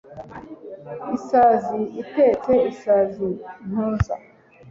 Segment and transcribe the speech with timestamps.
[1.17, 3.27] Isazi itetse isazi
[3.67, 4.15] ntuza